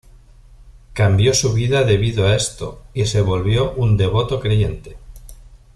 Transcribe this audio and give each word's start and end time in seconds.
Cambió 0.93 1.31
su 1.35 1.53
vida 1.53 1.83
debido 1.83 2.25
a 2.25 2.35
esto, 2.35 2.81
y 2.91 3.05
se 3.05 3.21
volvió 3.21 3.73
un 3.73 3.97
devoto 3.97 4.39
creyente. 4.39 4.97